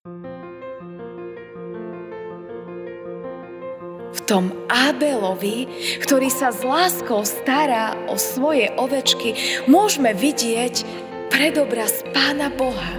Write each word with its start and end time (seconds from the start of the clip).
V 0.00 0.08
tom 4.24 4.48
Abelovi, 4.72 5.68
ktorý 6.00 6.32
sa 6.32 6.56
s 6.56 6.64
láskou 6.64 7.20
stará 7.28 7.92
o 8.08 8.16
svoje 8.16 8.72
ovečky, 8.80 9.36
môžeme 9.68 10.16
vidieť 10.16 10.88
predobraz 11.28 12.00
Pána 12.16 12.48
Boha, 12.48 12.96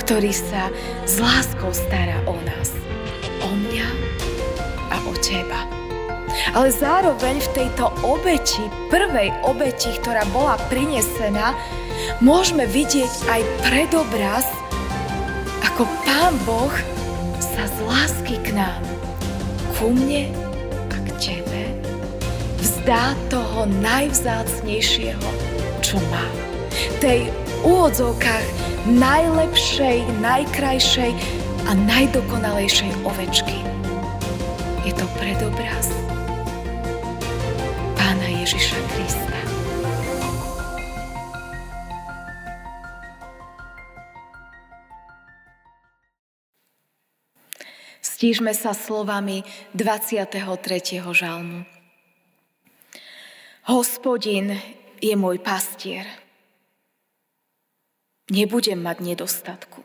ktorý 0.00 0.32
sa 0.32 0.72
s 1.04 1.20
láskou 1.20 1.76
stará 1.76 2.16
o 2.24 2.32
nás, 2.48 2.72
o 3.44 3.52
mňa 3.52 3.88
a 4.88 4.96
o 5.04 5.12
teba. 5.20 5.68
Ale 6.56 6.72
zároveň 6.72 7.44
v 7.44 7.52
tejto 7.60 7.92
obeti, 8.00 8.64
prvej 8.88 9.36
obeti, 9.44 9.92
ktorá 10.00 10.24
bola 10.32 10.56
prinesená, 10.72 11.52
môžeme 12.24 12.64
vidieť 12.64 13.12
aj 13.28 13.42
predobraz, 13.68 14.48
ako 15.76 15.92
Pán 16.08 16.32
Boh 16.48 16.72
sa 17.36 17.68
z 17.68 17.84
lásky 17.84 18.40
k 18.40 18.56
nám, 18.56 18.80
ku 19.76 19.92
mne 19.92 20.32
a 20.88 20.96
k 21.04 21.08
tebe, 21.20 21.68
vzdá 22.56 23.12
toho 23.28 23.68
najvzácnejšieho, 23.84 25.28
čo 25.84 26.00
má. 26.08 26.24
Tej 26.96 27.28
úvodzovkách 27.60 28.48
najlepšej, 28.88 30.00
najkrajšej 30.24 31.12
a 31.68 31.76
najdokonalejšej 31.76 32.96
ovečky. 33.04 33.60
Je 34.88 34.96
to 34.96 35.04
predobraz 35.20 35.92
Pána 38.00 38.28
Ježiša 38.32 38.80
Krista. 38.96 39.35
Stížme 48.16 48.56
sa 48.56 48.72
slovami 48.72 49.44
23. 49.76 50.40
žalmu. 51.12 51.68
Hospodin 53.68 54.56
je 55.04 55.12
môj 55.12 55.36
pastier 55.44 56.08
nebudem 58.30 58.78
mať 58.82 58.96
nedostatku. 59.02 59.82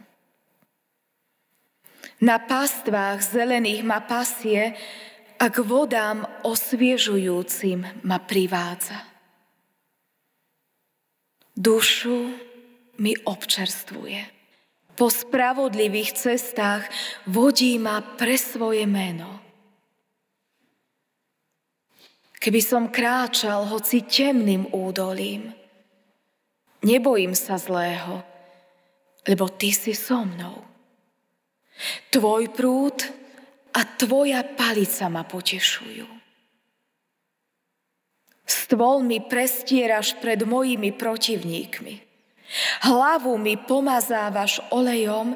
Na 2.22 2.38
pastvách 2.38 3.22
zelených 3.22 3.82
ma 3.82 4.02
pasie 4.02 4.78
a 5.42 5.45
k 5.50 5.58
vodám 5.66 6.26
osviežujúcim 6.45 8.06
ma 8.06 8.18
privádza. 8.22 9.02
Dušu 11.58 12.18
mi 13.02 13.18
občerstvuje. 13.26 14.41
Po 14.95 15.08
spravodlivých 15.09 16.14
cestách 16.14 16.86
vodí 17.25 17.80
ma 17.81 18.03
pre 18.03 18.38
svoje 18.38 18.86
meno. 18.86 19.42
Keby 22.42 22.61
som 22.61 22.89
kráčal 22.89 23.70
hoci 23.70 24.02
temným 24.02 24.73
údolím, 24.73 25.53
nebojím 26.81 27.38
sa 27.38 27.61
zlého, 27.61 28.25
lebo 29.30 29.45
Ty 29.45 29.70
si 29.70 29.94
so 29.94 30.25
mnou. 30.25 30.58
Tvoj 32.09 32.50
prúd 32.50 32.98
a 33.78 33.86
Tvoja 33.86 34.42
palica 34.44 35.05
ma 35.05 35.22
potešujú. 35.22 36.09
Stôl 38.50 39.05
mi 39.05 39.23
prestieraš 39.23 40.20
pred 40.20 40.44
mojimi 40.44 40.92
protivníkmi. 40.92 42.11
Hlavu 42.84 43.40
mi 43.40 43.56
pomazávaš 43.56 44.60
olejom, 44.76 45.36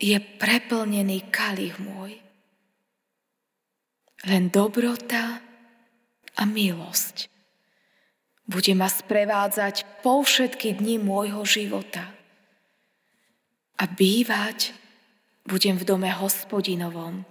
je 0.00 0.16
preplnený 0.16 1.28
kalich 1.28 1.76
môj. 1.76 2.16
Len 4.24 4.48
dobrota 4.48 5.44
a 6.36 6.42
milosť 6.48 7.28
bude 8.50 8.72
ma 8.74 8.90
sprevádzať 8.90 10.02
po 10.02 10.26
všetky 10.26 10.80
dni 10.80 10.98
môjho 10.98 11.46
života 11.46 12.02
a 13.78 13.84
bývať 13.86 14.74
budem 15.46 15.78
v 15.78 15.86
dome 15.86 16.10
hospodinovom 16.10 17.22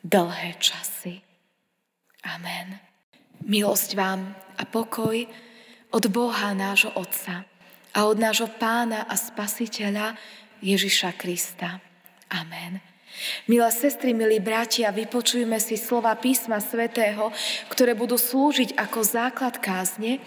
dlhé 0.00 0.56
časy. 0.56 1.20
Amen. 2.24 2.80
Milosť 3.44 3.94
vám 3.94 4.32
a 4.56 4.62
pokoj 4.64 5.28
od 5.92 6.04
Boha 6.10 6.56
nášho 6.56 6.96
Otca 6.96 7.44
a 7.98 8.06
od 8.06 8.14
nášho 8.22 8.46
Pána 8.46 9.10
a 9.10 9.18
Spasiteľa 9.18 10.14
Ježiša 10.62 11.18
Krista. 11.18 11.82
Amen. 12.30 12.78
Milé 13.50 13.66
sestry, 13.74 14.14
milí 14.14 14.38
bratia, 14.38 14.94
vypočujme 14.94 15.58
si 15.58 15.74
slova 15.74 16.14
písma 16.14 16.62
svätého, 16.62 17.34
ktoré 17.66 17.98
budú 17.98 18.14
slúžiť 18.14 18.78
ako 18.78 19.02
základ 19.02 19.58
kázne 19.58 20.22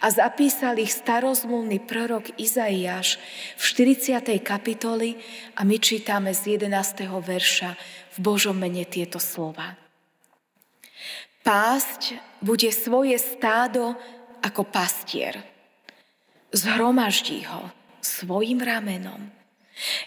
a 0.00 0.08
zapísal 0.08 0.80
ich 0.80 0.96
starozmluvný 0.96 1.84
prorok 1.84 2.32
Izaiáš 2.40 3.20
v 3.60 3.62
40. 3.68 4.40
kapitoli 4.40 5.20
a 5.60 5.68
my 5.68 5.76
čítame 5.76 6.32
z 6.32 6.56
11. 6.56 7.04
verša 7.04 7.76
v 8.16 8.18
Božom 8.24 8.56
mene 8.56 8.88
tieto 8.88 9.20
slova. 9.20 9.76
Pásť 11.44 12.16
bude 12.40 12.72
svoje 12.72 13.20
stádo 13.20 13.92
ako 14.40 14.64
pastier. 14.64 15.59
Zhromaždí 16.50 17.46
ho 17.46 17.70
svojim 18.02 18.58
ramenom. 18.58 19.30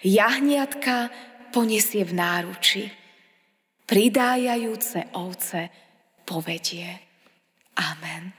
Jahniatka 0.04 1.09
poniesie 1.56 2.04
v 2.04 2.14
náruči. 2.14 2.84
Pridájajúce 3.88 5.14
ovce 5.16 5.70
povedie. 6.28 6.88
Amen. 7.80 8.34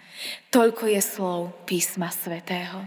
Toľko 0.50 0.84
je 0.86 1.00
slov 1.02 1.40
písma 1.66 2.10
svätého. 2.10 2.86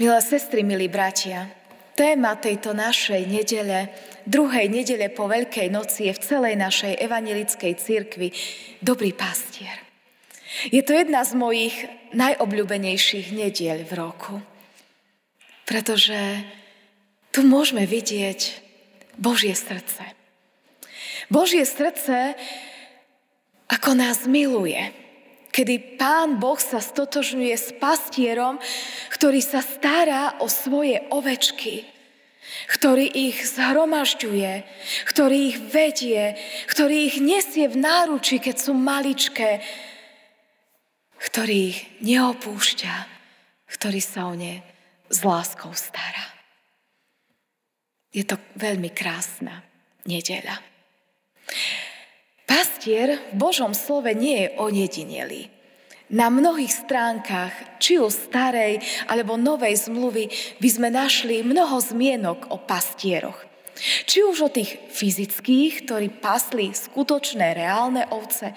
Milé 0.00 0.20
sestry, 0.24 0.66
milí 0.66 0.88
bratia, 0.90 1.46
téma 1.94 2.34
tejto 2.34 2.74
našej 2.74 3.22
nedele, 3.28 3.92
druhej 4.26 4.66
nedele 4.66 5.12
po 5.12 5.30
Veľkej 5.30 5.68
noci 5.70 6.10
je 6.10 6.16
v 6.16 6.24
celej 6.24 6.54
našej 6.58 6.98
evanelickej 6.98 7.72
cirkvi 7.78 8.28
Dobrý 8.82 9.14
pastier. 9.14 9.91
Je 10.68 10.82
to 10.84 10.92
jedna 10.92 11.24
z 11.24 11.32
mojich 11.36 11.76
najobľúbenejších 12.12 13.32
nediel 13.32 13.82
v 13.88 13.92
roku 13.96 14.34
pretože 15.72 16.18
tu 17.32 17.46
môžeme 17.46 17.88
vidieť 17.88 18.60
Božie 19.16 19.56
srdce. 19.56 20.04
Božie 21.32 21.64
srdce, 21.64 22.36
ako 23.72 23.96
nás 23.96 24.28
miluje, 24.28 24.92
kedy 25.48 25.96
Pán 25.96 26.36
Boh 26.36 26.60
sa 26.60 26.76
stotožňuje 26.76 27.56
s 27.56 27.72
pastierom, 27.80 28.60
ktorý 29.16 29.40
sa 29.40 29.64
stará 29.64 30.36
o 30.44 30.48
svoje 30.50 31.00
ovečky, 31.08 31.88
ktorý 32.68 33.08
ich 33.08 33.48
zhromažďuje, 33.48 34.52
ktorý 35.08 35.56
ich 35.56 35.58
vedie, 35.72 36.36
ktorý 36.68 37.08
ich 37.08 37.16
nesie 37.16 37.64
v 37.64 37.80
náruči, 37.80 38.44
keď 38.44 38.56
sú 38.60 38.76
maličké, 38.76 39.64
ktorý 41.22 41.70
ich 41.70 41.80
neopúšťa, 42.02 42.94
ktorý 43.70 44.00
sa 44.02 44.26
o 44.26 44.34
ne 44.34 44.58
s 45.06 45.22
láskou 45.22 45.70
stará. 45.70 46.26
Je 48.12 48.26
to 48.26 48.36
veľmi 48.58 48.90
krásna 48.90 49.62
nedeľa. 50.04 50.60
Pastier 52.44 53.22
v 53.32 53.34
Božom 53.38 53.72
slove 53.72 54.12
nie 54.12 54.44
je 54.44 54.48
ojedinelý. 54.58 55.42
Na 56.12 56.28
mnohých 56.28 56.84
stránkach, 56.84 57.80
či 57.80 57.96
už 57.96 58.28
starej 58.28 58.84
alebo 59.08 59.40
novej 59.40 59.88
zmluvy, 59.88 60.28
by 60.60 60.68
sme 60.68 60.92
našli 60.92 61.40
mnoho 61.40 61.80
zmienok 61.80 62.52
o 62.52 62.60
pastieroch. 62.60 63.40
Či 64.04 64.20
už 64.20 64.36
o 64.44 64.52
tých 64.52 64.76
fyzických, 64.92 65.88
ktorí 65.88 66.12
pasli 66.20 66.76
skutočné, 66.76 67.56
reálne 67.56 68.04
ovce, 68.12 68.52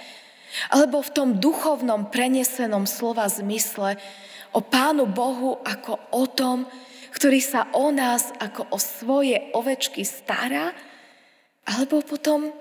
alebo 0.71 1.01
v 1.01 1.13
tom 1.13 1.29
duchovnom 1.37 2.09
prenesenom 2.09 2.87
slova 2.89 3.27
zmysle, 3.29 3.99
o 4.55 4.63
Pánu 4.63 5.05
Bohu 5.11 5.59
ako 5.67 5.99
o 6.15 6.23
tom, 6.31 6.63
ktorý 7.11 7.39
sa 7.43 7.67
o 7.75 7.91
nás 7.91 8.31
ako 8.39 8.71
o 8.71 8.79
svoje 8.79 9.51
ovečky 9.51 10.07
stará, 10.07 10.71
alebo 11.67 11.99
potom 11.99 12.55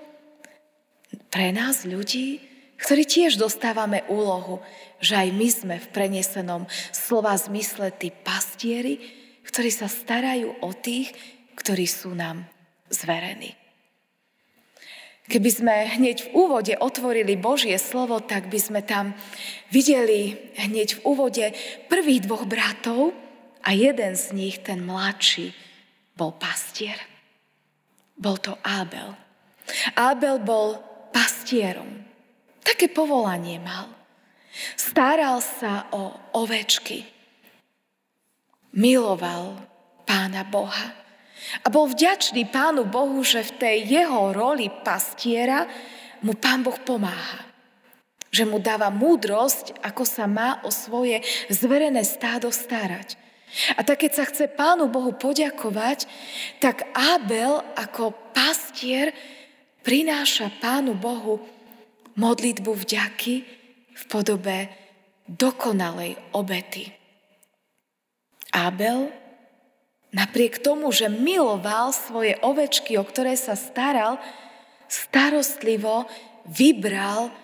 pre 1.31 1.55
nás 1.55 1.87
ľudí, 1.87 2.43
ktorí 2.75 3.07
tiež 3.07 3.39
dostávame 3.39 4.03
úlohu, 4.11 4.59
že 4.99 5.15
aj 5.15 5.29
my 5.31 5.47
sme 5.47 5.75
v 5.79 5.91
prenesenom 5.95 6.67
slova 6.91 7.35
zmysle 7.39 7.91
tí 7.95 8.11
pastieri, 8.11 8.99
ktorí 9.47 9.71
sa 9.71 9.87
starajú 9.87 10.59
o 10.59 10.69
tých, 10.75 11.15
ktorí 11.55 11.87
sú 11.87 12.11
nám 12.11 12.43
zverení. 12.91 13.64
Keby 15.25 15.49
sme 15.49 15.75
hneď 15.97 16.29
v 16.29 16.33
úvode 16.37 16.73
otvorili 16.77 17.33
Božie 17.33 17.73
slovo, 17.81 18.21
tak 18.21 18.45
by 18.45 18.59
sme 18.61 18.81
tam 18.85 19.17
videli 19.73 20.37
hneď 20.53 21.01
v 21.01 21.03
úvode 21.05 21.45
prvých 21.89 22.29
dvoch 22.29 22.45
bratov, 22.45 23.13
A 23.65 23.73
jeden 23.73 24.13
z 24.13 24.29
nich, 24.37 24.61
ten 24.61 24.85
mladší, 24.85 25.49
bol 26.13 26.37
pastier. 26.37 27.01
Bol 28.13 28.37
to 28.37 28.53
Abel. 28.61 29.17
Abel 29.97 30.37
bol 30.37 30.77
pastierom. 31.09 32.05
Také 32.61 32.93
povolanie 32.93 33.57
mal. 33.57 33.89
Staral 34.77 35.41
sa 35.41 35.89
o 35.89 36.13
ovečky. 36.37 37.09
Miloval 38.77 39.57
pána 40.05 40.45
Boha. 40.45 41.04
A 41.63 41.67
bol 41.69 41.89
vďačný 41.89 42.49
pánu 42.49 42.87
Bohu, 42.87 43.21
že 43.21 43.45
v 43.45 43.55
tej 43.57 43.77
jeho 44.01 44.33
roli 44.33 44.71
pastiera 44.71 45.65
mu 46.25 46.33
pán 46.33 46.65
Boh 46.65 46.77
pomáha. 46.81 47.45
Že 48.33 48.43
mu 48.49 48.57
dáva 48.59 48.91
múdrosť, 48.91 49.79
ako 49.79 50.03
sa 50.03 50.25
má 50.27 50.59
o 50.65 50.69
svoje 50.73 51.23
zverené 51.47 52.03
stádo 52.03 52.51
starať. 52.51 53.15
A 53.79 53.87
tak 53.87 54.03
keď 54.03 54.11
sa 54.11 54.25
chce 54.27 54.51
Pánu 54.51 54.91
Bohu 54.91 55.15
poďakovať, 55.15 56.09
tak 56.59 56.91
Abel 56.91 57.63
ako 57.79 58.11
pastier 58.35 59.15
prináša 59.79 60.51
Pánu 60.59 60.97
Bohu 60.97 61.39
modlitbu 62.19 62.71
vďaky 62.75 63.35
v 63.95 64.03
podobe 64.11 64.67
dokonalej 65.29 66.19
obety. 66.35 66.91
Abel, 68.51 69.11
napriek 70.15 70.63
tomu, 70.63 70.95
že 70.95 71.11
miloval 71.11 71.91
svoje 71.91 72.39
ovečky, 72.39 72.95
o 72.95 73.03
ktoré 73.03 73.35
sa 73.35 73.59
staral, 73.59 74.15
starostlivo 74.87 76.07
vybral 76.47 77.35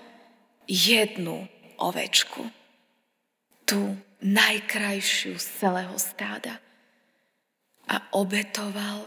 jednu 0.72 1.52
ovečku. 1.76 2.48
Tú 3.68 4.00
najkrajšiu 4.24 5.36
z 5.36 5.48
celého 5.60 5.96
stáda. 6.00 6.64
A 7.92 8.00
obetoval 8.16 9.04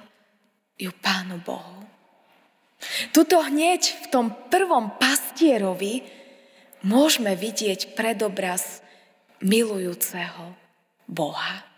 ju 0.76 0.93
Pánu 1.00 1.40
Bohu. 1.40 1.88
Tuto 3.17 3.40
hneď 3.40 3.81
v 4.05 4.06
tom 4.12 4.26
prvom 4.52 4.93
pastierovi 5.00 6.05
môžeme 6.84 7.32
vidieť 7.32 7.96
predobraz 7.96 8.84
milujúceho 9.40 10.52
Boha. 11.08 11.74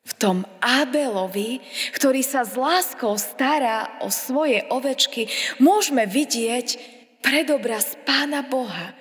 V 0.00 0.12
tom 0.16 0.48
Abelovi, 0.64 1.60
ktorý 1.92 2.24
sa 2.24 2.44
s 2.44 2.56
láskou 2.56 3.20
stará 3.20 4.00
o 4.00 4.08
svoje 4.08 4.64
ovečky, 4.72 5.28
môžeme 5.60 6.08
vidieť 6.08 6.80
predobraz 7.20 8.00
Pána 8.08 8.40
Boha, 8.40 8.96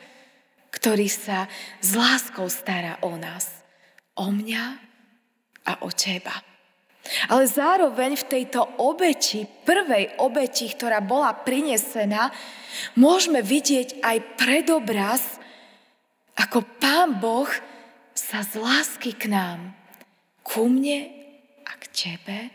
ktorý 0.75 1.07
sa 1.07 1.47
s 1.79 1.95
láskou 1.95 2.51
stará 2.51 2.99
o 2.99 3.15
nás, 3.15 3.63
o 4.19 4.27
mňa 4.27 4.65
a 5.65 5.73
o 5.87 5.89
teba. 5.91 6.35
Ale 7.31 7.47
zároveň 7.47 8.19
v 8.19 8.27
tejto 8.27 8.61
obeti, 8.77 9.47
prvej 9.65 10.19
obeti, 10.19 10.69
ktorá 10.69 10.99
bola 11.01 11.33
prinesená, 11.33 12.29
môžeme 12.99 13.39
vidieť 13.39 14.03
aj 14.03 14.17
predobraz, 14.37 15.39
ako 16.37 16.61
Pán 16.77 17.17
Boh 17.17 17.49
sa 18.13 18.43
z 18.43 18.59
lásky 18.59 19.15
k 19.15 19.31
nám, 19.31 19.78
ku 20.49 20.65
mne 20.65 21.13
a 21.61 21.71
k 21.77 21.83
tebe, 21.93 22.49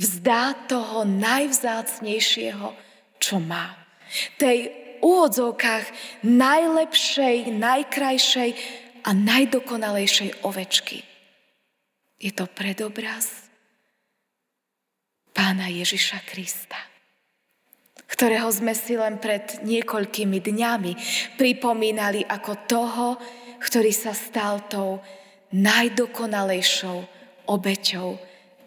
vzdá 0.00 0.64
toho 0.64 1.04
najvzácnejšieho, 1.04 2.72
čo 3.20 3.36
má. 3.36 3.76
Tej 4.40 4.72
úvodzovkách 5.04 5.84
najlepšej, 6.24 7.52
najkrajšej 7.52 8.50
a 9.04 9.10
najdokonalejšej 9.12 10.46
ovečky. 10.46 11.04
Je 12.22 12.30
to 12.32 12.46
predobraz 12.48 13.50
pána 15.34 15.66
Ježiša 15.68 16.22
Krista, 16.22 16.78
ktorého 18.06 18.46
sme 18.48 18.72
si 18.78 18.94
len 18.94 19.18
pred 19.18 19.60
niekoľkými 19.66 20.38
dňami 20.38 20.92
pripomínali 21.34 22.22
ako 22.22 22.52
toho, 22.70 23.06
ktorý 23.58 23.90
sa 23.90 24.14
stal 24.14 24.70
tou 24.70 25.02
najdokonalejšou 25.52 26.98
obeťou 27.46 28.16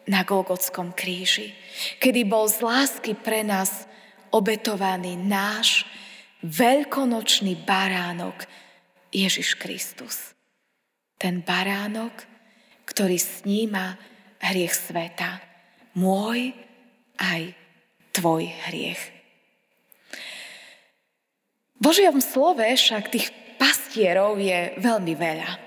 na 0.05 0.21
Golgotskom 0.21 0.93
kríži, 0.93 1.53
kedy 1.97 2.29
bol 2.29 2.45
z 2.45 2.61
lásky 2.61 3.17
pre 3.17 3.41
nás 3.41 3.89
obetovaný 4.29 5.17
náš 5.17 5.83
veľkonočný 6.45 7.65
baránok 7.65 8.45
Ježiš 9.09 9.57
Kristus. 9.57 10.37
Ten 11.17 11.41
baránok, 11.41 12.13
ktorý 12.85 13.17
sníma 13.17 13.97
hriech 14.45 14.77
sveta. 14.77 15.41
Môj 15.97 16.53
aj 17.17 17.55
tvoj 18.13 18.45
hriech. 18.69 19.01
V 21.75 21.79
Božiom 21.81 22.21
slove 22.21 22.61
však 22.61 23.09
tých 23.09 23.31
pastierov 23.57 24.37
je 24.37 24.75
veľmi 24.77 25.13
veľa. 25.15 25.64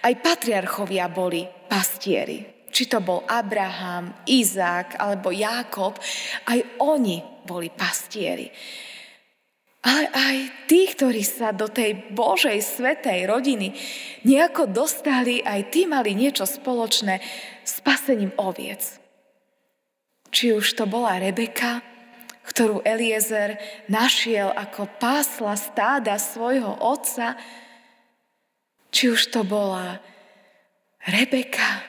Aj 0.00 0.14
patriarchovia 0.16 1.08
boli 1.08 1.44
pastieri. 1.68 2.68
Či 2.70 2.86
to 2.86 3.02
bol 3.02 3.26
Abraham, 3.26 4.22
Izák 4.30 4.94
alebo 5.00 5.34
Jákob, 5.34 5.98
aj 6.46 6.58
oni 6.78 7.18
boli 7.42 7.66
pastieri. 7.68 8.46
Ale 9.80 10.12
aj 10.12 10.36
tí, 10.68 10.92
ktorí 10.92 11.24
sa 11.24 11.56
do 11.56 11.64
tej 11.64 12.12
Božej 12.12 12.60
svetej 12.60 13.24
rodiny 13.24 13.72
nejako 14.28 14.68
dostali, 14.68 15.40
aj 15.40 15.72
tí 15.72 15.88
mali 15.88 16.12
niečo 16.12 16.44
spoločné 16.44 17.16
s 17.64 17.80
pasením 17.80 18.30
oviec. 18.36 19.00
Či 20.30 20.52
už 20.52 20.76
to 20.76 20.84
bola 20.84 21.16
Rebeka, 21.16 21.80
ktorú 22.44 22.84
Eliezer 22.84 23.56
našiel 23.88 24.52
ako 24.52 24.84
pásla 25.00 25.56
stáda 25.56 26.20
svojho 26.20 26.76
otca, 26.76 27.40
či 28.90 29.10
už 29.10 29.30
to 29.30 29.46
bola 29.46 29.98
Rebeka, 31.06 31.86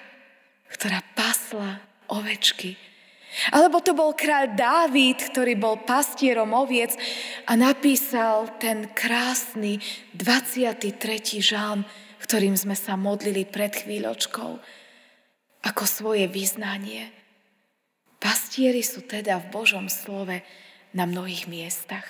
ktorá 0.72 1.04
pasla 1.14 1.84
ovečky 2.08 2.92
alebo 3.56 3.80
to 3.80 3.96
bol 3.96 4.12
kráľ 4.12 4.60
Dávid, 4.60 5.32
ktorý 5.32 5.56
bol 5.56 5.80
pastierom 5.88 6.52
oviec 6.52 7.00
a 7.48 7.56
napísal 7.56 8.52
ten 8.60 8.92
krásny 8.92 9.80
23. 10.12 11.40
žalm, 11.40 11.88
ktorým 12.20 12.60
sme 12.60 12.76
sa 12.76 13.00
modlili 13.00 13.48
pred 13.48 13.72
chvíľočkou, 13.72 14.52
ako 15.64 15.84
svoje 15.88 16.28
vyznanie. 16.28 17.08
Pastieri 18.20 18.84
sú 18.84 19.08
teda 19.08 19.40
v 19.40 19.50
Božom 19.50 19.88
slove 19.88 20.44
na 20.92 21.08
mnohých 21.08 21.48
miestach. 21.48 22.06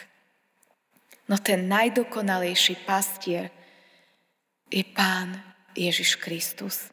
No 1.30 1.38
ten 1.38 1.70
najdokonalejší 1.70 2.84
pastier 2.84 3.54
je 4.72 4.82
Pán 4.96 5.36
Ježiš 5.76 6.16
Kristus. 6.16 6.90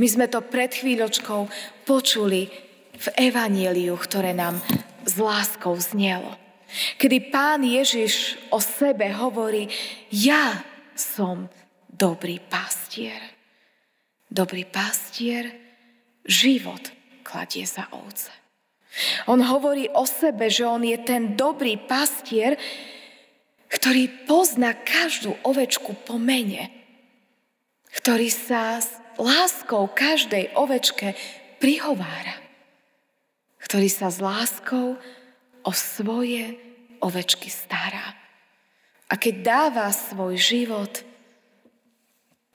My 0.00 0.06
sme 0.08 0.26
to 0.30 0.40
pred 0.40 0.72
chvíľočkou 0.72 1.50
počuli 1.84 2.48
v 2.98 3.06
evaníliu, 3.18 3.94
ktoré 3.98 4.32
nám 4.32 4.62
s 5.04 5.20
láskou 5.20 5.76
znelo. 5.76 6.34
Kedy 7.00 7.32
pán 7.32 7.64
Ježiš 7.64 8.36
o 8.52 8.60
sebe 8.60 9.08
hovorí, 9.12 9.68
ja 10.12 10.60
som 10.92 11.48
dobrý 11.88 12.40
pastier. 12.40 13.18
Dobrý 14.28 14.68
pastier 14.68 15.48
život 16.28 16.92
kladie 17.24 17.64
za 17.64 17.88
ovce. 17.92 18.28
On 19.28 19.40
hovorí 19.40 19.88
o 19.92 20.04
sebe, 20.04 20.52
že 20.52 20.64
on 20.68 20.84
je 20.84 20.96
ten 21.00 21.36
dobrý 21.36 21.80
pastier, 21.80 22.56
ktorý 23.68 24.28
pozná 24.28 24.72
každú 24.76 25.36
ovečku 25.44 25.92
po 26.04 26.16
mene, 26.16 26.77
ktorý 27.94 28.28
sa 28.28 28.80
s 28.80 28.96
láskou 29.16 29.88
každej 29.92 30.52
ovečke 30.54 31.16
prihovára 31.58 32.48
ktorý 33.68 33.92
sa 33.92 34.08
s 34.08 34.22
láskou 34.24 34.96
o 35.60 35.72
svoje 35.76 36.56
ovečky 37.04 37.52
stará. 37.52 38.16
A 39.12 39.14
keď 39.20 39.34
dáva 39.44 39.92
svoj 39.92 40.40
život 40.40 41.04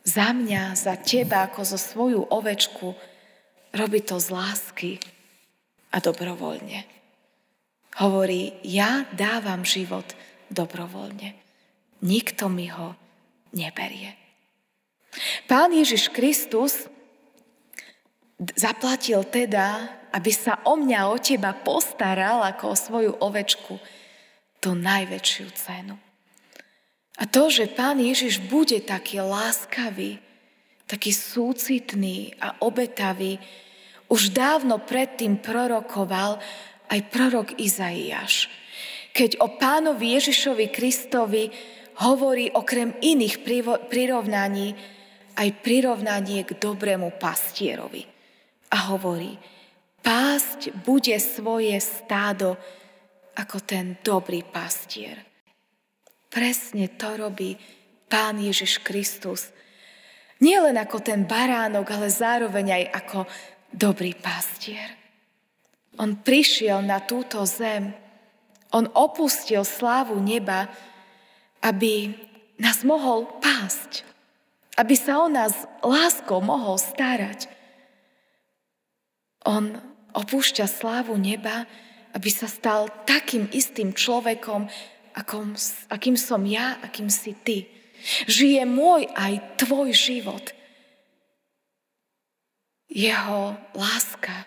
za 0.02 0.34
mňa, 0.34 0.74
za 0.74 0.98
teba, 0.98 1.46
ako 1.46 1.62
zo 1.62 1.78
svoju 1.78 2.22
ovečku, 2.34 2.98
robí 3.78 4.02
to 4.02 4.18
z 4.18 4.28
lásky 4.34 4.92
a 5.94 6.02
dobrovoľne. 6.02 6.82
Hovorí, 8.02 8.58
ja 8.66 9.06
dávam 9.14 9.62
život 9.62 10.18
dobrovoľne. 10.50 11.38
Nikto 12.02 12.50
mi 12.50 12.74
ho 12.74 12.98
neberie. 13.54 14.23
Pán 15.46 15.74
Ježiš 15.74 16.10
Kristus 16.10 16.90
zaplatil 18.58 19.24
teda 19.28 20.02
aby 20.14 20.30
sa 20.30 20.62
o 20.70 20.78
mňa, 20.78 21.10
o 21.10 21.18
teba 21.18 21.58
postaral 21.58 22.46
ako 22.46 22.64
o 22.70 22.78
svoju 22.78 23.12
ovečku, 23.18 23.82
tú 24.62 24.78
najväčšiu 24.78 25.48
cenu. 25.58 25.98
A 27.18 27.26
to, 27.26 27.50
že 27.50 27.74
Pán 27.74 27.98
Ježiš 27.98 28.40
bude 28.46 28.78
taký 28.86 29.20
láskavý, 29.26 30.22
taký 30.86 31.10
súcitný 31.10 32.38
a 32.38 32.62
obetavý, 32.62 33.42
už 34.08 34.30
dávno 34.30 34.78
predtým 34.86 35.42
prorokoval 35.42 36.38
aj 36.94 37.00
prorok 37.10 37.58
Izaiáš. 37.58 38.54
Keď 39.18 39.42
o 39.42 39.58
pánovi 39.58 40.14
Ježišovi 40.18 40.70
Kristovi 40.70 41.50
hovorí 42.02 42.54
okrem 42.54 42.94
iných 43.02 43.42
prirovnaní 43.90 44.78
aj 45.34 45.50
prirovnanie 45.66 46.46
k 46.46 46.58
dobrému 46.58 47.18
pastierovi. 47.18 48.06
A 48.74 48.94
hovorí, 48.94 49.38
pásť 50.02 50.74
bude 50.86 51.14
svoje 51.22 51.78
stádo 51.82 52.58
ako 53.34 53.58
ten 53.66 53.98
dobrý 54.02 54.46
pastier. 54.46 55.18
Presne 56.30 56.90
to 56.98 57.14
robí 57.18 57.58
Pán 58.10 58.42
Ježiš 58.42 58.82
Kristus. 58.82 59.50
Nie 60.42 60.62
len 60.62 60.78
ako 60.78 61.02
ten 61.02 61.26
baránok, 61.26 61.88
ale 61.94 62.10
zároveň 62.10 62.66
aj 62.82 62.84
ako 63.06 63.20
dobrý 63.74 64.14
pastier. 64.18 64.98
On 65.98 66.18
prišiel 66.18 66.82
na 66.82 67.02
túto 67.06 67.42
zem, 67.46 67.94
on 68.74 68.90
opustil 68.98 69.62
slávu 69.62 70.18
neba, 70.18 70.66
aby 71.62 72.18
nás 72.58 72.82
mohol 72.82 73.30
pásť, 73.38 74.02
aby 74.78 74.96
sa 74.98 75.22
o 75.22 75.28
nás 75.30 75.70
láskou 75.86 76.42
mohol 76.42 76.82
starať. 76.82 77.46
On 79.46 79.78
opúšťa 80.16 80.66
slávu 80.66 81.18
neba, 81.20 81.66
aby 82.14 82.30
sa 82.30 82.46
stal 82.46 82.90
takým 83.06 83.50
istým 83.54 83.94
človekom, 83.94 84.70
akom, 85.18 85.54
akým 85.90 86.18
som 86.18 86.42
ja, 86.46 86.78
akým 86.82 87.10
si 87.10 87.34
ty. 87.42 87.70
Žije 88.30 88.64
môj 88.70 89.10
aj 89.14 89.58
tvoj 89.62 89.90
život. 89.94 90.46
Jeho 92.90 93.58
láska 93.74 94.46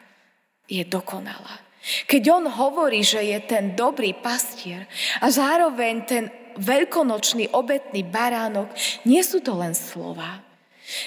je 0.71 0.83
dokonalá. 0.87 1.67
Keď 2.11 2.23
on 2.35 2.45
hovorí, 2.51 3.07
že 3.07 3.23
je 3.23 3.39
ten 3.47 3.79
dobrý 3.79 4.11
pastier 4.15 4.91
a 5.23 5.31
zároveň 5.31 5.95
ten 6.03 6.25
veľkonočný 6.59 7.53
obetný 7.55 8.03
baránok, 8.03 8.73
nie 9.07 9.23
sú 9.23 9.39
to 9.39 9.55
len 9.55 9.77
slova, 9.77 10.43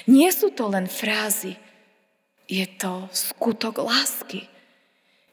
nie 0.08 0.30
sú 0.32 0.54
to 0.54 0.70
len 0.72 0.88
frázy, 0.88 1.58
je 2.50 2.66
to 2.80 3.06
skutok 3.12 3.82
lásky, 3.82 4.48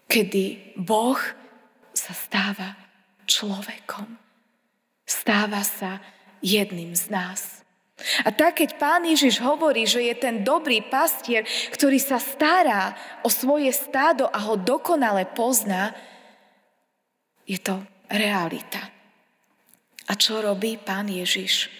kedy 0.05 0.75
Boh 0.77 1.17
sa 1.95 2.13
stáva 2.13 2.77
človekom. 3.25 4.05
Stáva 5.07 5.63
sa 5.63 6.03
jedným 6.43 6.93
z 6.93 7.09
nás. 7.09 7.56
A 7.97 8.29
tak, 8.29 8.61
keď 8.61 8.77
pán 8.77 9.01
Ježiš 9.09 9.41
hovorí, 9.41 9.89
že 9.89 10.05
je 10.05 10.13
ten 10.13 10.45
dobrý 10.45 10.85
pastier, 10.85 11.41
ktorý 11.73 11.97
sa 11.97 12.21
stará 12.21 12.93
o 13.25 13.29
svoje 13.29 13.73
stádo 13.73 14.29
a 14.29 14.37
ho 14.45 14.53
dokonale 14.53 15.25
pozná, 15.25 15.97
je 17.49 17.57
to 17.57 17.81
realita. 18.05 18.93
A 20.07 20.13
čo 20.13 20.39
robí 20.45 20.77
pán 20.77 21.09
Ježiš? 21.09 21.73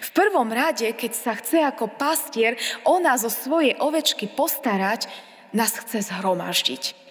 V 0.00 0.10
prvom 0.14 0.48
rade, 0.54 0.86
keď 0.94 1.12
sa 1.12 1.32
chce 1.34 1.60
ako 1.66 1.90
pastier 1.98 2.54
o 2.86 3.02
nás, 3.02 3.26
o 3.26 3.30
svoje 3.32 3.74
ovečky 3.82 4.30
postarať, 4.30 5.10
nás 5.50 5.74
chce 5.74 6.06
zhromaždiť. 6.08 7.03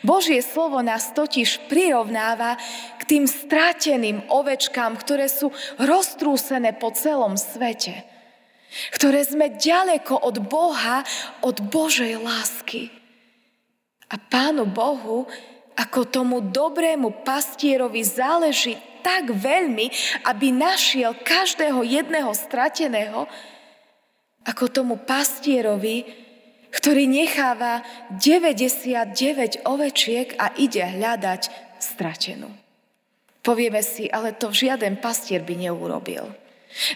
Božie 0.00 0.40
slovo 0.40 0.80
nás 0.80 1.12
totiž 1.12 1.68
prirovnáva 1.68 2.56
k 2.98 3.02
tým 3.04 3.24
strateným 3.28 4.24
ovečkám, 4.28 4.96
ktoré 4.98 5.28
sú 5.28 5.52
roztrúsené 5.78 6.74
po 6.76 6.90
celom 6.92 7.36
svete. 7.36 8.04
Ktoré 8.92 9.24
sme 9.24 9.56
ďaleko 9.56 10.20
od 10.26 10.36
Boha, 10.42 11.06
od 11.40 11.62
Božej 11.64 12.18
lásky. 12.20 12.92
A 14.12 14.20
Pánu 14.20 14.68
Bohu, 14.68 15.24
ako 15.76 16.08
tomu 16.08 16.36
dobrému 16.40 17.24
pastierovi 17.24 18.00
záleží 18.04 18.76
tak 19.04 19.30
veľmi, 19.30 19.86
aby 20.26 20.50
našiel 20.50 21.14
každého 21.22 21.86
jedného 21.86 22.32
strateného, 22.34 23.30
ako 24.46 24.64
tomu 24.66 24.94
pastierovi, 24.98 26.25
ktorý 26.76 27.08
necháva 27.08 27.80
99 28.20 29.64
ovečiek 29.64 30.36
a 30.36 30.52
ide 30.60 30.84
hľadať 30.84 31.48
stratenú. 31.80 32.52
Povieme 33.40 33.80
si, 33.80 34.12
ale 34.12 34.36
to 34.36 34.52
žiaden 34.52 35.00
pastier 35.00 35.40
by 35.40 35.56
neurobil. 35.56 36.28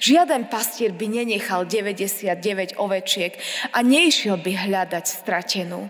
Žiaden 0.04 0.52
pastier 0.52 0.92
by 0.92 1.06
nenechal 1.08 1.64
99 1.64 2.76
ovečiek 2.76 3.40
a 3.72 3.80
neišiel 3.80 4.36
by 4.36 4.68
hľadať 4.68 5.04
stratenú. 5.08 5.88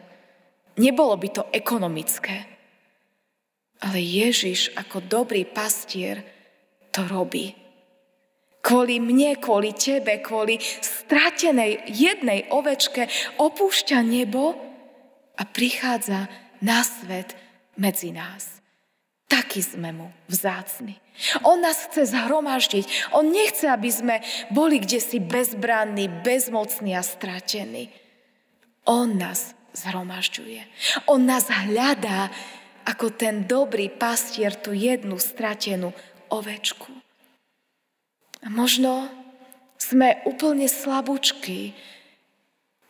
Nebolo 0.79 1.19
by 1.19 1.29
to 1.35 1.43
ekonomické. 1.51 2.47
Ale 3.83 3.99
Ježiš 3.99 4.71
ako 4.79 5.03
dobrý 5.03 5.43
pastier 5.49 6.23
to 6.95 7.03
robí. 7.11 7.60
Kvôli 8.61 9.00
mne, 9.00 9.40
kvôli 9.40 9.73
tebe, 9.73 10.21
kvôli 10.21 10.61
stratenej 10.85 11.88
jednej 11.88 12.45
ovečke 12.52 13.09
opúšťa 13.40 13.99
nebo 14.05 14.52
a 15.40 15.43
prichádza 15.49 16.29
na 16.61 16.85
svet 16.85 17.33
medzi 17.81 18.12
nás. 18.12 18.61
Taký 19.31 19.62
sme 19.62 19.95
mu 19.95 20.11
vzácni. 20.26 20.99
On 21.47 21.57
nás 21.62 21.88
chce 21.88 22.11
zhromaždiť. 22.12 23.14
On 23.14 23.25
nechce, 23.25 23.64
aby 23.71 23.88
sme 23.88 24.17
boli 24.50 24.83
kde 24.83 24.99
si 24.99 25.23
bezbranní, 25.23 26.11
bezmocní 26.11 26.99
a 26.99 27.02
stratení. 27.07 27.88
On 28.85 29.07
nás 29.07 29.55
zhromažďuje. 29.73 30.67
On 31.07 31.23
nás 31.23 31.47
hľadá 31.47 32.29
ako 32.85 33.14
ten 33.14 33.47
dobrý 33.47 33.87
pastier 33.87 34.57
tú 34.59 34.75
jednu 34.75 35.21
stratenú 35.23 35.95
ovečku. 36.26 36.90
A 38.41 38.49
možno 38.49 39.09
sme 39.81 40.21
úplne 40.25 40.69
slabúčky 40.69 41.77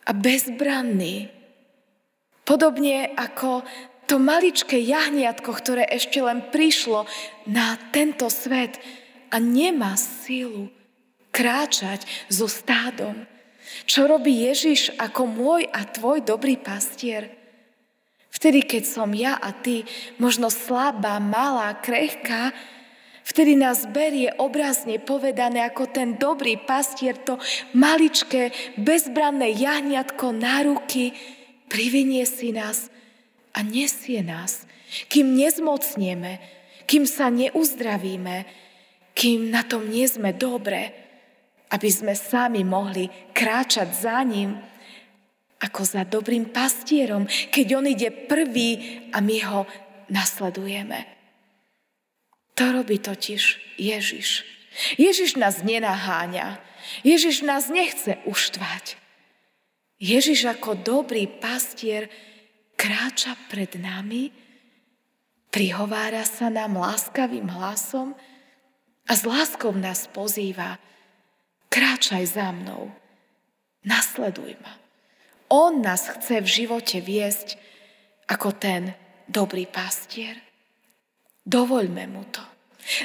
a 0.07 0.11
bezbranní. 0.15 1.31
Podobne 2.43 3.11
ako 3.15 3.63
to 4.11 4.19
maličké 4.19 4.75
jahniatko, 4.75 5.55
ktoré 5.55 5.87
ešte 5.87 6.19
len 6.19 6.43
prišlo 6.51 7.07
na 7.47 7.79
tento 7.95 8.27
svet 8.27 8.75
a 9.31 9.39
nemá 9.39 9.95
sílu 9.95 10.67
kráčať 11.31 12.03
so 12.27 12.51
stádom. 12.51 13.23
Čo 13.87 14.11
robí 14.11 14.51
Ježiš 14.51 14.91
ako 14.99 15.31
môj 15.31 15.63
a 15.71 15.87
tvoj 15.87 16.27
dobrý 16.27 16.59
pastier? 16.59 17.31
Vtedy, 18.31 18.63
keď 18.67 18.83
som 18.83 19.11
ja 19.15 19.39
a 19.39 19.55
ty 19.55 19.87
možno 20.19 20.51
slabá, 20.51 21.19
malá, 21.23 21.71
krehká, 21.79 22.51
Vtedy 23.21 23.53
nás 23.53 23.85
berie 23.85 24.33
obrazne 24.41 24.97
povedané 24.97 25.61
ako 25.61 25.93
ten 25.93 26.17
dobrý 26.17 26.57
pastier, 26.57 27.15
to 27.21 27.37
maličké, 27.77 28.49
bezbranné 28.81 29.53
jahniatko 29.53 30.33
na 30.33 30.65
ruky, 30.65 31.13
privinie 31.69 32.25
si 32.25 32.49
nás 32.49 32.89
a 33.53 33.61
nesie 33.61 34.25
nás, 34.25 34.65
kým 35.07 35.37
nezmocnieme, 35.37 36.41
kým 36.89 37.05
sa 37.07 37.29
neuzdravíme, 37.31 38.43
kým 39.15 39.53
na 39.53 39.63
tom 39.63 39.87
nie 39.87 40.09
sme 40.09 40.33
dobre, 40.35 40.91
aby 41.71 41.87
sme 41.87 42.17
sami 42.17 42.67
mohli 42.67 43.07
kráčať 43.31 43.89
za 43.95 44.19
ním, 44.27 44.59
ako 45.61 45.81
za 45.85 46.03
dobrým 46.03 46.49
pastierom, 46.49 47.29
keď 47.53 47.67
on 47.77 47.85
ide 47.85 48.09
prvý 48.25 48.99
a 49.13 49.21
my 49.21 49.37
ho 49.45 49.61
nasledujeme. 50.09 51.20
To 52.55 52.63
robí 52.71 52.99
totiž 52.99 53.75
Ježiš. 53.79 54.43
Ježiš 54.97 55.35
nás 55.35 55.63
nenaháňa. 55.63 56.59
Ježiš 57.03 57.43
nás 57.43 57.67
nechce 57.67 58.17
uštvať. 58.27 58.97
Ježiš 60.01 60.49
ako 60.49 60.81
dobrý 60.81 61.29
pastier 61.29 62.09
kráča 62.73 63.37
pred 63.53 63.77
nami, 63.77 64.33
prihovára 65.53 66.25
sa 66.25 66.49
nám 66.49 66.81
láskavým 66.81 67.45
hlasom 67.45 68.17
a 69.05 69.13
s 69.13 69.21
láskou 69.21 69.77
nás 69.77 70.09
pozýva. 70.09 70.81
Kráčaj 71.69 72.33
za 72.33 72.49
mnou, 72.49 72.89
nasleduj 73.85 74.57
ma. 74.65 74.73
On 75.53 75.77
nás 75.85 76.09
chce 76.09 76.41
v 76.41 76.49
živote 76.49 76.97
viesť 76.97 77.61
ako 78.25 78.57
ten 78.57 78.97
dobrý 79.29 79.69
pastier. 79.69 80.50
Dovoľme 81.45 82.05
mu 82.09 82.23
to. 82.29 82.43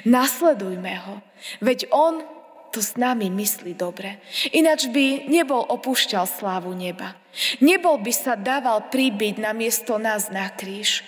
Nasledujme 0.09 0.95
ho, 1.05 1.21
veď 1.61 1.93
on 1.93 2.25
to 2.73 2.85
s 2.85 2.97
nami 3.01 3.33
myslí 3.33 3.73
dobre. 3.73 4.21
Ináč 4.53 4.93
by 4.93 5.33
nebol 5.33 5.65
opúšťal 5.65 6.29
slávu 6.29 6.77
neba. 6.77 7.17
Nebol 7.65 8.01
by 8.05 8.13
sa 8.13 8.37
dával 8.37 8.93
pribiť 8.93 9.41
na 9.41 9.57
miesto 9.57 9.97
nás 9.97 10.29
na 10.29 10.49
kríž. 10.53 11.01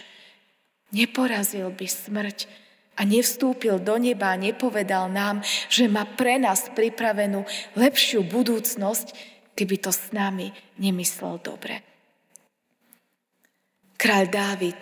Neporazil 0.89 1.69
by 1.69 1.85
smrť 1.85 2.49
a 2.97 3.05
nevstúpil 3.05 3.79
do 3.85 4.01
neba 4.01 4.33
a 4.33 4.41
nepovedal 4.41 5.13
nám, 5.13 5.45
že 5.69 5.85
má 5.87 6.09
pre 6.09 6.41
nás 6.41 6.73
pripravenú 6.73 7.45
lepšiu 7.77 8.25
budúcnosť, 8.25 9.13
keby 9.53 9.77
to 9.79 9.93
s 9.93 10.09
nami 10.17 10.49
nemyslel 10.81 11.37
dobre. 11.45 11.85
Kráľ 13.99 14.25
Dávid, 14.31 14.81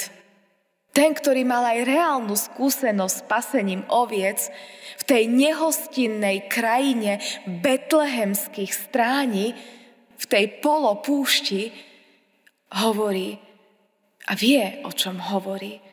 ten, 0.97 1.13
ktorý 1.13 1.45
mal 1.45 1.61
aj 1.61 1.85
reálnu 1.85 2.33
skúsenosť 2.33 3.17
s 3.21 3.27
pasením 3.29 3.85
oviec 3.93 4.49
v 4.97 5.03
tej 5.05 5.29
nehostinnej 5.29 6.49
krajine 6.49 7.21
betlehemských 7.45 8.73
stráni, 8.73 9.53
v 10.17 10.25
tej 10.25 10.65
polopúšti, 10.65 11.69
hovorí 12.81 13.37
a 14.25 14.33
vie, 14.33 14.81
o 14.89 14.91
čom 14.97 15.21
hovorí. 15.21 15.85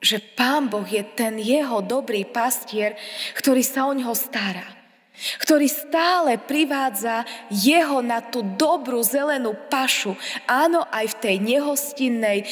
Že 0.00 0.24
Pán 0.32 0.72
Boh 0.72 0.88
je 0.88 1.04
ten 1.04 1.36
jeho 1.36 1.84
dobrý 1.84 2.24
pastier, 2.24 2.96
ktorý 3.36 3.60
sa 3.60 3.84
o 3.84 3.92
ňoho 3.92 4.16
stará 4.16 4.76
ktorý 5.16 5.64
stále 5.64 6.36
privádza 6.36 7.24
jeho 7.48 8.04
na 8.04 8.20
tú 8.20 8.44
dobrú 8.44 9.00
zelenú 9.00 9.56
pašu. 9.72 10.12
Áno, 10.44 10.84
aj 10.92 11.16
v 11.16 11.20
tej 11.24 11.36
nehostinnej, 11.40 12.44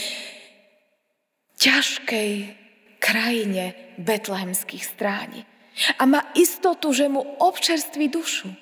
ťažkej 1.65 2.31
krajine 3.01 3.73
betlehemských 3.97 4.85
stráni. 4.85 5.49
A 5.97 6.05
má 6.05 6.21
istotu, 6.37 6.93
že 6.93 7.09
mu 7.09 7.25
občerství 7.41 8.13
dušu. 8.13 8.53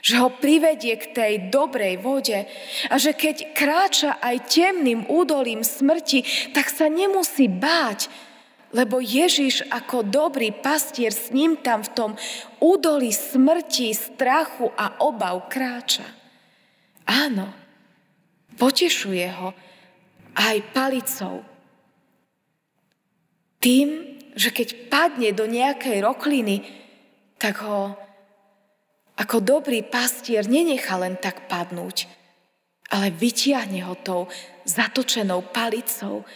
Že 0.00 0.14
ho 0.24 0.28
privedie 0.32 0.96
k 0.96 1.12
tej 1.12 1.32
dobrej 1.52 2.00
vode 2.00 2.48
a 2.88 2.94
že 2.96 3.12
keď 3.12 3.52
kráča 3.52 4.16
aj 4.24 4.48
temným 4.48 5.04
údolím 5.04 5.60
smrti, 5.60 6.24
tak 6.56 6.72
sa 6.72 6.88
nemusí 6.88 7.44
báť, 7.44 8.08
lebo 8.72 9.04
Ježiš 9.04 9.68
ako 9.68 10.00
dobrý 10.08 10.48
pastier 10.48 11.12
s 11.12 11.28
ním 11.28 11.60
tam 11.60 11.84
v 11.84 11.92
tom 11.92 12.10
údolí 12.56 13.12
smrti, 13.12 13.92
strachu 13.92 14.72
a 14.72 14.96
obav 15.04 15.52
kráča. 15.52 16.08
Áno, 17.04 17.52
potešuje 18.56 19.28
ho 19.28 19.52
aj 20.32 20.56
palicou. 20.72 21.51
Tým, 23.62 24.18
že 24.34 24.50
keď 24.50 24.90
padne 24.90 25.30
do 25.30 25.46
nejakej 25.46 26.02
rokliny, 26.02 26.66
tak 27.38 27.62
ho 27.62 27.94
ako 29.14 29.38
dobrý 29.38 29.86
pastier 29.86 30.42
nenechá 30.48 30.98
len 30.98 31.14
tak 31.20 31.46
padnúť, 31.46 32.10
ale 32.90 33.14
vytiahne 33.14 33.86
ho 33.86 33.94
tou 33.94 34.26
zatočenou 34.66 35.46
palicou, 35.54 36.26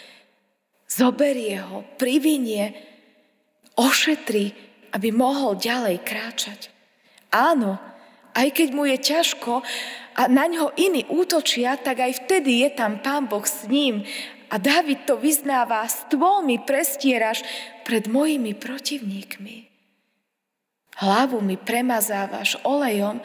zoberie 0.86 1.58
ho, 1.60 1.82
privinie, 1.98 2.72
ošetrí, 3.74 4.54
aby 4.94 5.08
mohol 5.10 5.58
ďalej 5.58 5.96
kráčať. 6.06 6.60
Áno, 7.34 7.76
aj 8.36 8.48
keď 8.52 8.68
mu 8.72 8.84
je 8.88 8.96
ťažko 9.00 9.64
a 10.16 10.22
na 10.28 10.48
ňo 10.48 10.72
iní 10.76 11.04
útočia, 11.08 11.76
tak 11.80 12.00
aj 12.00 12.24
vtedy 12.24 12.64
je 12.64 12.70
tam 12.72 13.00
Pán 13.00 13.28
Boh 13.28 13.44
s 13.44 13.68
ním. 13.68 14.04
A 14.50 14.62
David 14.62 15.06
to 15.10 15.18
vyznáva, 15.18 15.82
stôl 15.90 16.46
mi 16.46 16.62
prestieraš 16.62 17.42
pred 17.82 18.06
mojimi 18.06 18.54
protivníkmi. 18.54 19.56
Hlavu 20.96 21.42
mi 21.44 21.60
premazávaš 21.60 22.56
olejom, 22.64 23.20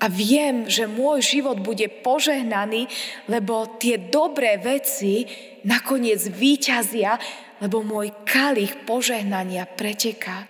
a 0.00 0.08
viem, 0.08 0.64
že 0.64 0.88
môj 0.88 1.20
život 1.20 1.60
bude 1.60 1.84
požehnaný, 2.00 2.88
lebo 3.28 3.76
tie 3.76 4.00
dobré 4.00 4.56
veci 4.56 5.28
nakoniec 5.68 6.24
výťazia, 6.24 7.20
lebo 7.60 7.84
môj 7.84 8.08
kalich 8.24 8.88
požehnania 8.88 9.68
preteká. 9.68 10.48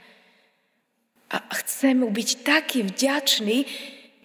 A 1.34 1.36
chcem 1.62 1.98
mu 1.98 2.14
byť 2.14 2.46
taký 2.46 2.86
vďačný, 2.86 3.66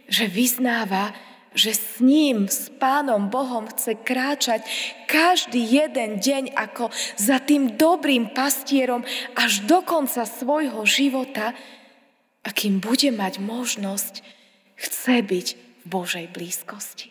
že 0.05 0.25
vyznáva, 0.29 1.13
že 1.55 1.71
s 1.71 2.03
ním, 2.03 2.51
s 2.51 2.67
Pánom 2.67 3.31
Bohom 3.31 3.65
chce 3.71 3.95
kráčať 3.95 4.67
každý 5.07 5.63
jeden 5.63 6.19
deň 6.19 6.51
ako 6.53 6.91
za 7.15 7.39
tým 7.39 7.79
dobrým 7.79 8.35
pastierom 8.35 9.07
až 9.33 9.63
do 9.63 9.79
konca 9.81 10.27
svojho 10.27 10.83
života, 10.83 11.55
a 12.45 12.49
kým 12.53 12.77
bude 12.77 13.09
mať 13.09 13.41
možnosť 13.41 14.21
chce 14.77 15.15
byť 15.25 15.47
v 15.55 15.85
Božej 15.89 16.29
blízkosti. 16.29 17.09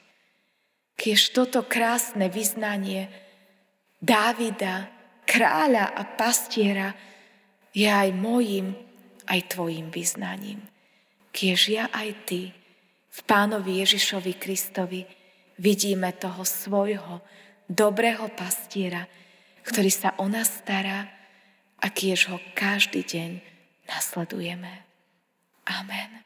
Kiež 0.95 1.35
toto 1.35 1.67
krásne 1.67 2.31
vyznanie 2.31 3.11
Dávida, 3.99 4.93
kráľa 5.27 5.91
a 5.91 6.07
pastiera 6.07 6.95
je 7.75 7.91
aj 7.91 8.15
mojim, 8.15 8.79
aj 9.27 9.41
tvojim 9.51 9.91
vyznaním. 9.91 10.63
Kiež 11.35 11.73
ja 11.73 11.91
aj 11.91 12.09
ty 12.31 12.55
v 13.15 13.21
pánovi 13.23 13.79
Ježišovi 13.87 14.35
Kristovi 14.35 15.07
vidíme 15.63 16.11
toho 16.19 16.43
svojho 16.43 17.23
dobrého 17.71 18.27
pastiera, 18.35 19.07
ktorý 19.63 19.91
sa 19.95 20.19
o 20.19 20.27
nás 20.27 20.51
stará 20.51 21.07
a 21.79 21.87
kiež 21.95 22.35
ho 22.35 22.43
každý 22.59 23.07
deň 23.07 23.31
nasledujeme. 23.87 24.83
Amen. 25.65 26.24